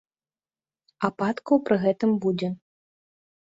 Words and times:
Ападкаў 1.07 1.61
пры 1.69 1.77
гэтым 1.85 2.17
будзе. 2.25 2.49